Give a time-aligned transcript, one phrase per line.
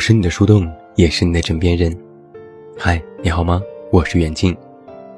[0.00, 0.66] 是你的树洞，
[0.96, 1.94] 也是你的枕边人。
[2.76, 3.60] 嗨，你好吗？
[3.92, 4.56] 我是远近，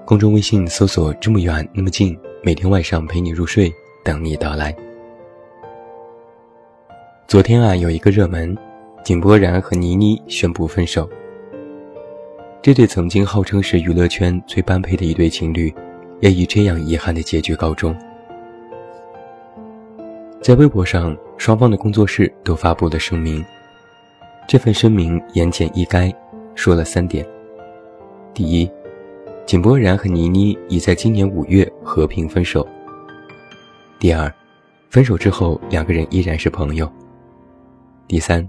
[0.05, 3.73] 公众微信搜索“这么远那么近”，每天晚上陪你入睡，
[4.03, 4.75] 等你到来。
[7.29, 8.59] 昨天啊，有一个热门，
[9.05, 11.09] 井柏然和倪妮宣布分手。
[12.61, 15.73] 这对曾经号称是娱乐圈最般配的一对情侣，
[16.19, 17.97] 也以这样遗憾的结局告终。
[20.41, 23.45] 在微博上，双方的工作室都发布了声明。
[24.53, 26.15] 这份声明言简意赅，
[26.55, 27.27] 说了三点：
[28.35, 28.71] 第一，
[29.47, 32.61] 井柏然和倪妮已在今年五月和平分手；
[33.99, 34.31] 第二，
[34.91, 36.87] 分手之后两个人依然是朋友；
[38.07, 38.47] 第三，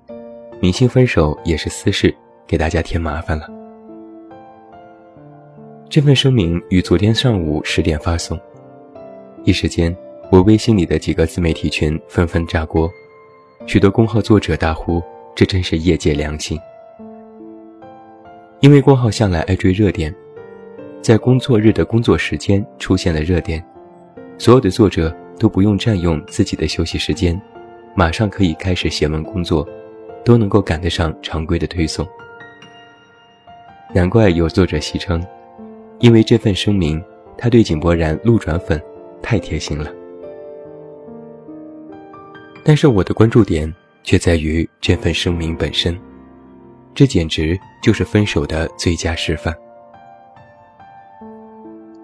[0.60, 2.14] 明星分手也是私事，
[2.46, 3.48] 给大家添麻烦了。
[5.88, 8.38] 这份声明于昨天上午十点发送，
[9.46, 9.96] 一时间，
[10.30, 12.92] 我微信里的几个自媒体群纷纷炸锅，
[13.66, 15.02] 许多公号作者大呼。
[15.36, 16.60] 这真是业界良心，
[18.60, 20.14] 因为郭浩向来爱追热点，
[21.02, 23.64] 在工作日的工作时间出现了热点，
[24.38, 27.40] 所有的作者都不用占用自己的休息时间，
[27.96, 29.68] 马上可以开始写文工作，
[30.24, 32.08] 都能够赶得上常规的推送。
[33.92, 35.26] 难怪有作者戏称，
[35.98, 37.04] 因为这份声明，
[37.36, 38.80] 他对井柏然路转粉，
[39.20, 39.92] 太贴心了。
[42.64, 43.74] 但是我的关注点。
[44.04, 46.00] 却在于这份声明本身，
[46.94, 49.54] 这简直就是分手的最佳示范。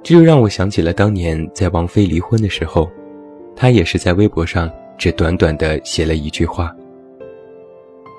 [0.02, 2.89] 这就让我想起了当年在王菲离婚的时候，
[3.55, 6.73] 她也是在微博上只短短的写了一句话：“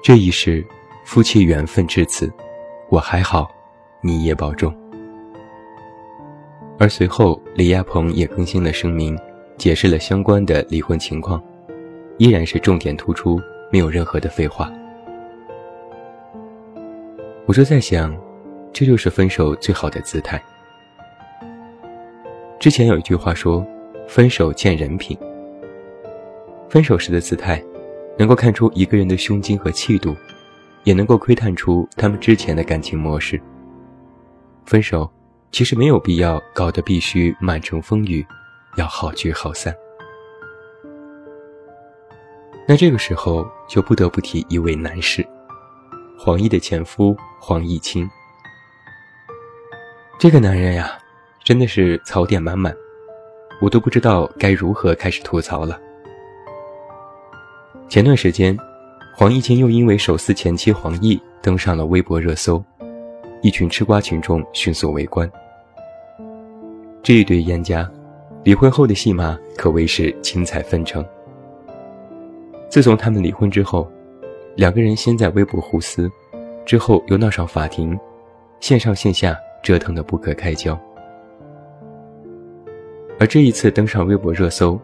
[0.05, 0.65] 这一世，
[1.05, 2.31] 夫妻缘分至此，
[2.91, 3.51] 我还好，
[4.03, 4.75] 你也保重。”
[6.79, 9.19] 而随后李亚鹏也更新了声明，
[9.59, 11.43] 解释了相关的离婚情况，
[12.19, 13.41] 依然是重点突出。
[13.71, 14.71] 没有任何的废话，
[17.47, 18.17] 我就在想，
[18.73, 20.43] 这就是分手最好的姿态。
[22.59, 23.65] 之前有一句话说
[24.09, 25.17] ：“分手见人品。”
[26.69, 27.63] 分手时的姿态，
[28.19, 30.17] 能够看出一个人的胸襟和气度，
[30.83, 33.41] 也能够窥探出他们之前的感情模式。
[34.67, 35.09] 分手
[35.53, 38.27] 其实没有必要搞得必须满城风雨，
[38.77, 39.73] 要好聚好散。
[42.67, 45.27] 那这个时候就不得不提一位男士，
[46.17, 48.09] 黄奕的前夫黄毅清。
[50.19, 50.97] 这个男人呀，
[51.43, 52.73] 真的是槽点满满，
[53.61, 55.81] 我都不知道该如何开始吐槽了。
[57.89, 58.57] 前段时间，
[59.17, 62.63] 黄毅清又因为手撕前妻黄奕登上了微博热搜，
[63.43, 65.29] 一群吃瓜群众迅速围观。
[67.03, 67.91] 这一对冤家，
[68.45, 71.05] 离婚后的戏码可谓是精彩纷呈。
[72.71, 73.91] 自从他们离婚之后，
[74.55, 76.09] 两个人先在微博互撕，
[76.65, 77.99] 之后又闹上法庭，
[78.61, 80.79] 线上线下折腾得不可开交。
[83.19, 84.81] 而这一次登上微博热搜，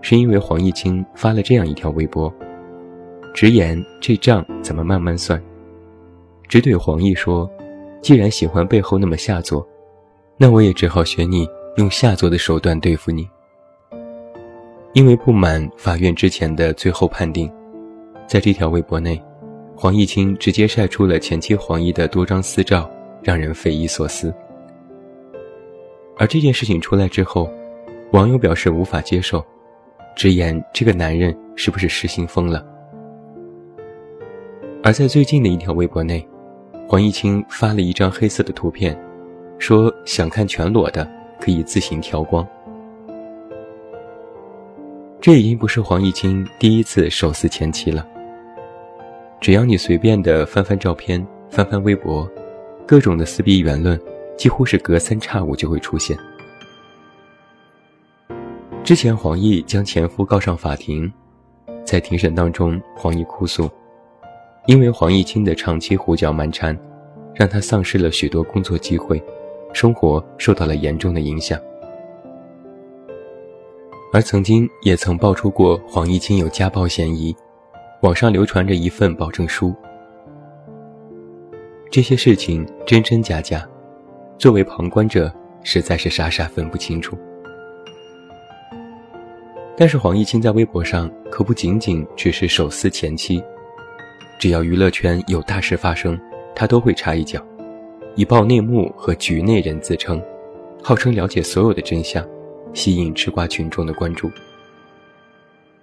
[0.00, 2.32] 是因为黄毅清发了这样一条微博，
[3.34, 5.40] 直言这账怎么慢慢算，
[6.48, 7.48] 只怼黄奕说
[8.00, 9.68] ：“既然喜欢背后那么下作，
[10.38, 13.28] 那我也只好学你用下作的手段对付你。”
[14.96, 17.52] 因为不满法院之前的最后判定，
[18.26, 19.22] 在这条微博内，
[19.76, 22.90] 黄毅清直接晒出了前妻黄奕的多张私照，
[23.22, 24.34] 让人匪夷所思。
[26.16, 27.46] 而这件事情出来之后，
[28.12, 29.44] 网友表示无法接受，
[30.16, 32.64] 直言这个男人是不是失心疯了？
[34.82, 36.26] 而在最近的一条微博内，
[36.88, 38.98] 黄毅清发了一张黑色的图片，
[39.58, 41.06] 说想看全裸的
[41.38, 42.48] 可以自行调光。
[45.26, 48.06] 这已经不是黄毅清第一次手撕前妻了。
[49.40, 52.30] 只要你随便的翻翻照片、翻翻微博，
[52.86, 54.00] 各种的撕逼言论，
[54.38, 56.16] 几乎是隔三差五就会出现。
[58.84, 61.12] 之前黄奕将前夫告上法庭，
[61.84, 63.68] 在庭审当中，黄奕哭诉，
[64.66, 66.78] 因为黄毅清的长期胡搅蛮缠，
[67.34, 69.20] 让他丧失了许多工作机会，
[69.72, 71.60] 生活受到了严重的影响。
[74.16, 77.36] 而曾经也曾爆出过黄毅清有家暴嫌疑，
[78.00, 79.74] 网上流传着一份保证书。
[81.90, 83.68] 这些事情真真假假，
[84.38, 85.30] 作为旁观者
[85.62, 87.14] 实在是傻傻分不清楚。
[89.76, 93.44] 但是黄毅清在微博上可不仅仅只是手撕前妻，
[94.38, 96.18] 只要娱乐圈有大事发生，
[96.54, 97.38] 他都会插一脚，
[98.14, 100.18] 以爆内幕和局内人自称，
[100.82, 102.26] 号称了解所有的真相。
[102.76, 104.30] 吸引吃瓜群众的关注，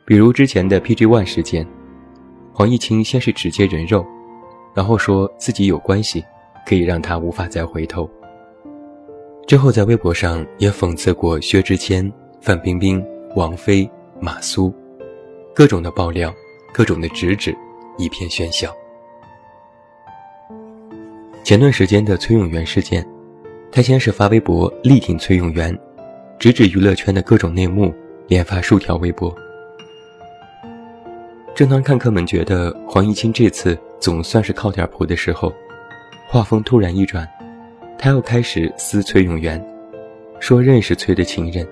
[0.06, 1.68] 比如之前的 PG One 事件，
[2.54, 4.06] 黄毅清先是直接人肉，
[4.75, 6.24] 然后说自己有关系，
[6.68, 8.07] 可以让他无法再回头。
[9.48, 12.10] 之后在微博上也讽刺过薛之谦、
[12.40, 13.04] 范冰冰、
[13.36, 13.89] 王菲、
[14.22, 14.72] 马苏，
[15.56, 16.31] 各种的爆料，
[16.72, 17.57] 各种的直指，
[17.98, 18.72] 一片喧嚣。
[21.44, 23.04] 前段时间的崔永元事件，
[23.72, 25.75] 他先是发微博力挺崔永元，
[26.44, 27.95] 直指娱乐圈的各种内幕，
[28.28, 29.34] 连发数条微博。
[31.56, 35.54] 正当看客们觉得黄毅清这次总算是靠点谱的时候，
[36.28, 37.25] 画风突然一转，
[37.98, 39.66] 他又开始撕崔永元，
[40.42, 41.66] 说认识崔的情人。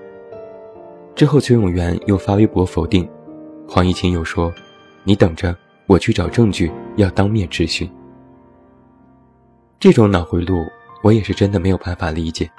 [1.14, 3.06] 之后崔永元又发微博否定，
[3.68, 4.50] 黄毅清又说
[5.04, 5.54] ：“你等着，
[5.86, 7.86] 我去找证据，要当面质询。”
[9.78, 10.64] 这种脑回路，
[11.02, 12.50] 我也是真的没有办法理解。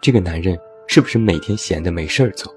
[0.00, 2.54] 这个男人是不是每天闲的没事儿做？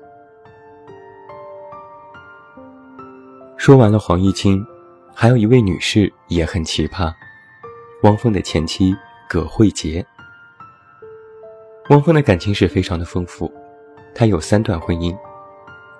[3.58, 4.66] 说完了黄毅清，
[5.14, 7.14] 还有一位女士也很奇葩，
[8.04, 8.96] 汪峰的前妻
[9.28, 10.06] 葛慧杰。
[11.90, 13.52] 汪峰的感情史非常的丰富，
[14.14, 15.18] 他有三段婚姻，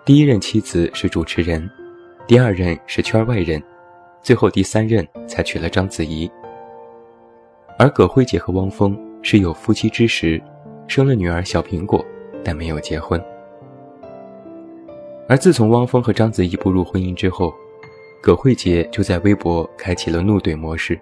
[0.06, 1.70] 第一任妻子是主持人，
[2.28, 3.62] 第二任是圈外人，
[4.22, 6.32] 最后第三任才娶了章子怡。
[7.78, 10.42] 而葛慧杰和汪峰是有夫妻之实，
[10.88, 12.06] 生了女儿小苹果，
[12.44, 13.22] 但没有结婚。
[15.28, 17.54] 而自从汪峰和章子怡步入婚姻之后，
[18.22, 21.00] 葛慧杰就在微博开启了怒怼模式，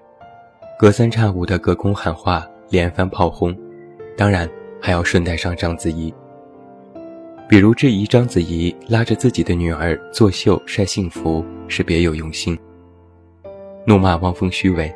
[0.77, 3.57] 隔三差五的隔空喊话，连番炮轰，
[4.17, 4.49] 当然
[4.81, 6.13] 还要顺带上章子怡。
[7.49, 12.57] 比如质疑章子怡拉着自己的女儿作秀晒幸福是别有用心，
[13.85, 14.93] 怒骂汪峰虚伪。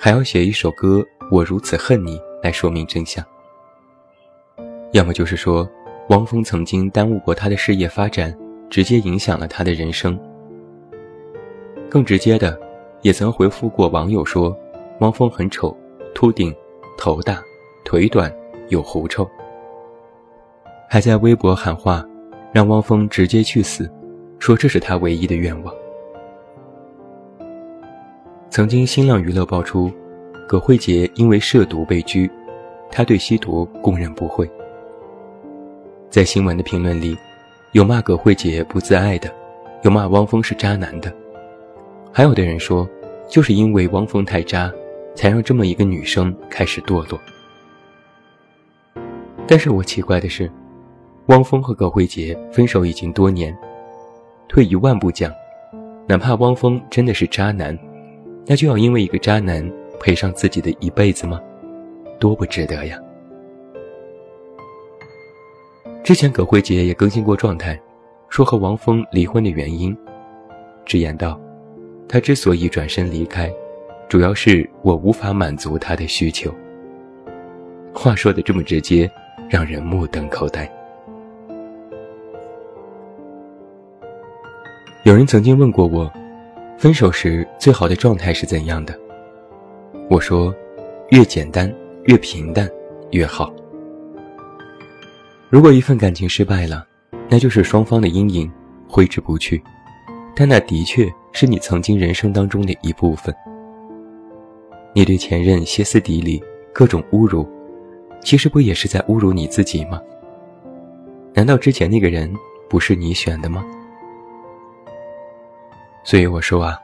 [0.00, 0.98] 还要写一首歌
[1.30, 3.24] 《我如此恨你》来说明真相，
[4.94, 5.68] 要么就是说
[6.10, 8.32] 汪峰曾经耽误过他的事业发展，
[8.70, 10.16] 直接影响了他的人生。
[11.90, 12.56] 更直接的，
[13.02, 14.56] 也曾回复过网友说
[15.00, 15.76] 汪峰很丑，
[16.14, 16.54] 秃顶，
[16.96, 17.42] 头大，
[17.84, 18.32] 腿短，
[18.68, 19.28] 有狐臭。
[20.88, 22.06] 还在微博喊话，
[22.52, 23.90] 让汪峰直接去死，
[24.38, 25.74] 说这是他唯一的愿望。
[28.48, 29.90] 曾经新浪娱乐爆出，
[30.46, 32.30] 葛慧杰因为涉毒被拘，
[32.92, 34.48] 他对吸毒供认不讳。
[36.14, 37.18] 在新闻的评论里，
[37.72, 39.28] 有骂葛慧杰不自爱的，
[39.82, 41.12] 有骂汪峰是渣男的，
[42.12, 42.88] 还有的人说，
[43.28, 44.72] 就是因为汪峰太渣，
[45.16, 47.18] 才让这么一个女生开始堕落。
[49.44, 50.48] 但是我奇怪的是，
[51.26, 53.52] 汪峰和葛慧杰分手已经多年，
[54.46, 55.32] 退一万步讲，
[56.06, 57.76] 哪怕汪峰真的是渣男。
[58.46, 59.68] 那就要因为一个渣男
[59.98, 61.40] 赔上自己的一辈子吗？
[62.20, 63.00] 多不值得呀！
[66.04, 67.80] 之前葛慧杰也更新过状态，
[68.28, 69.96] 说和王峰离婚的原因，
[70.84, 71.40] 直言道
[72.06, 73.50] ：“他之所以转身离开，
[74.06, 76.54] 主要是我无法满足他的需求。”
[77.94, 79.10] 话说的这么直接，
[79.48, 80.70] 让人目瞪口呆。
[85.04, 86.12] 有人曾经问过我。
[86.76, 88.98] 分手时最好的状态是怎样的？
[90.10, 90.54] 我说，
[91.10, 91.72] 越简单
[92.06, 92.68] 越平淡
[93.12, 93.54] 越好。
[95.54, 96.84] 如果一份感情失败了，
[97.28, 98.50] 那就是双方的阴影
[98.88, 99.62] 挥之不去，
[100.34, 103.32] 但那的确是你曾经人生当中的一部分。
[104.92, 106.42] 你对前任歇斯底里，
[106.72, 107.48] 各种侮辱，
[108.20, 110.02] 其实不也是在侮辱你自己吗？
[111.32, 112.34] 难道之前那个人
[112.68, 113.64] 不是你选的吗？
[116.02, 116.76] 所以我说啊，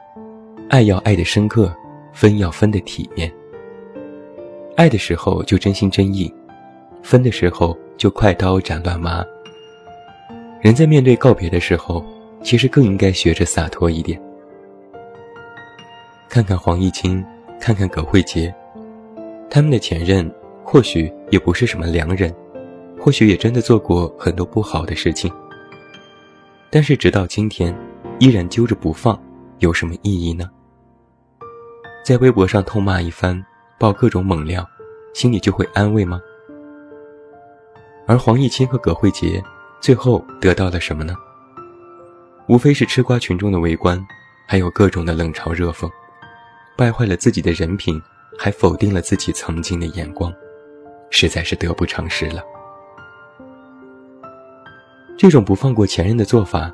[0.69, 1.75] 爱要爱的深刻，
[2.13, 3.29] 分要分的体面。
[4.77, 6.33] 爱的时候就真心真意，
[7.03, 9.23] 分的时候就快刀斩乱麻。
[10.59, 12.03] 人在面对告别的时候，
[12.41, 14.19] 其实更应该学着洒脱一点。
[16.27, 17.23] 看看黄毅清，
[17.59, 18.51] 看看葛慧杰，
[19.51, 20.27] 他们的前任
[20.63, 22.33] 或许也不是什么良人，
[22.99, 25.31] 或许也真的做过很多不好的事情。
[26.71, 27.71] 但是直到今天。
[28.17, 29.19] 依然揪着不放，
[29.59, 30.47] 有什么意义呢？
[32.05, 33.43] 在微博上痛骂一番，
[33.79, 34.63] 爆各种猛料，
[35.15, 36.21] 心里就会安慰吗？
[38.07, 39.43] 而黄毅清和葛慧杰
[39.79, 41.15] 最后得到了什么呢？
[42.47, 44.03] 无非是吃瓜群众的围观，
[44.47, 45.89] 还有各种的冷嘲热讽，
[46.77, 48.01] 败坏了自己的人品，
[48.37, 50.33] 还否定了自己曾经的眼光，
[51.09, 52.43] 实在是得不偿失了。
[55.17, 56.71] 这种不放过前任的做法，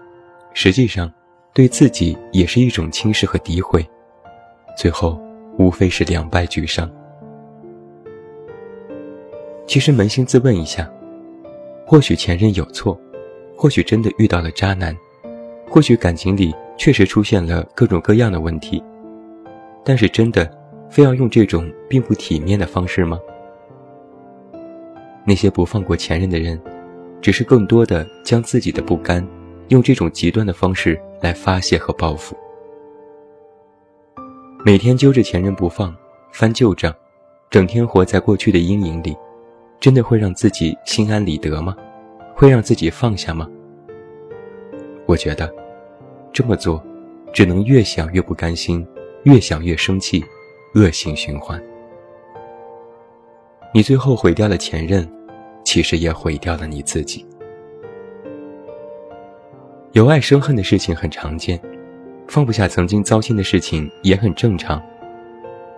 [0.54, 1.12] 实际上。
[1.54, 3.84] 对自己也是一种轻视和诋毁，
[4.78, 5.20] 最后
[5.58, 6.88] 无非是两败俱伤。
[9.66, 10.88] 其实扪心自问一下，
[11.90, 13.00] 或许前任有错，
[13.56, 14.94] 或许真的遇到了渣男，
[15.70, 18.84] 或许感情里确实出现了各种各样的问题，
[19.86, 20.52] 但是真的
[20.90, 23.18] 非要用这种并不体面的方式吗？
[25.26, 26.62] 那些不放过前任的人，
[27.22, 29.26] 只是更多的将自己的不甘，
[29.70, 32.36] 用这种极端的方式来发泄和报复。
[34.66, 35.96] 每天揪着前任不放，
[36.34, 36.94] 翻旧账，
[37.50, 39.16] 整天活在过去的阴影里，
[39.80, 41.76] 真的会让自己心安理得吗？
[42.36, 43.50] 会让自己放下吗？
[45.06, 45.52] 我觉得，
[46.34, 46.84] 这么做，
[47.34, 48.86] 只能越想越不甘心，
[49.24, 50.24] 越想越生气，
[50.76, 51.62] 恶性循环。
[53.74, 55.08] 你最后毁掉了前任，
[55.64, 57.26] 其实也毁掉了你自己。
[59.94, 61.60] 由爱生恨的事情很常见。
[62.28, 64.84] 放不下曾经糟心的事情也很正常，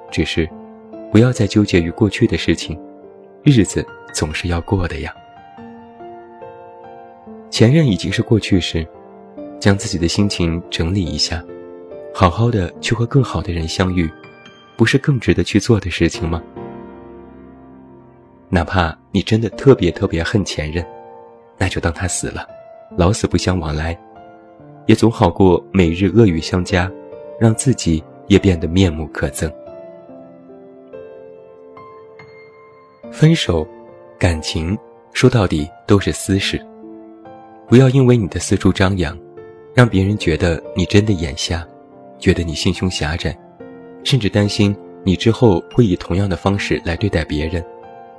[0.09, 0.49] 只是
[1.11, 2.75] 不要再纠结于过去的事情，
[3.49, 5.13] 日子总是要过的呀。
[7.49, 8.87] 前任已经是过去式，
[9.59, 11.43] 将自己的心情整理一下，
[12.13, 14.09] 好好的去和更好的人相遇，
[14.77, 16.41] 不是更值得去做的事情吗？
[18.49, 20.85] 哪怕你真的特别特别恨前任，
[21.57, 22.47] 那就当他死了，
[22.97, 23.97] 老死不相往来。
[24.85, 26.91] 也总好过每日恶语相加，
[27.39, 29.51] 让自己也变得面目可憎。
[33.19, 33.67] 分手，
[34.17, 34.77] 感情
[35.11, 36.57] 说到底都是私事，
[37.67, 39.19] 不要因为你的四处张扬，
[39.73, 41.67] 让别人觉得你真的眼瞎，
[42.17, 43.37] 觉得你心胸狭窄，
[44.05, 44.73] 甚至担心
[45.03, 47.61] 你之后会以同样的方式来对待别人，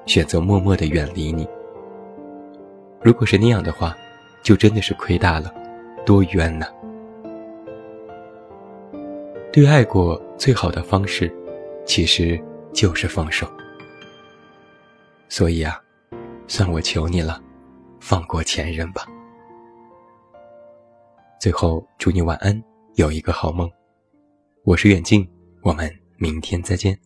[0.04, 1.48] 选择默默的远离你。
[3.00, 3.96] 如果是那样的话，
[4.42, 5.50] 就真的是亏大了。
[6.04, 6.66] 多冤呐！
[9.50, 11.34] 对爱过最好的方式，
[11.86, 12.38] 其实
[12.74, 13.50] 就是放手。
[15.30, 15.80] 所以啊，
[16.48, 17.40] 算我求你了，
[18.00, 19.06] 放过前任吧。
[21.40, 22.62] 最后，祝你晚安，
[22.96, 23.70] 有一个好梦。
[24.64, 25.26] 我是远近，
[25.62, 26.98] 我们明天再见。